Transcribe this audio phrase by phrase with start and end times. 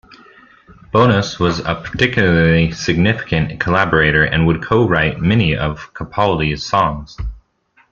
[0.91, 7.15] Bonas was a particularly significant collaborator, and would co-write many of Capaldi's songs.